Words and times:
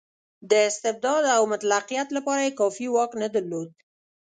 د 0.49 0.51
استبداد 0.69 1.23
او 1.37 1.41
مطلقیت 1.53 2.07
لپاره 2.17 2.41
یې 2.45 2.57
کافي 2.59 2.87
واک 2.91 3.11
نه 3.21 3.27
درلود. 3.35 3.69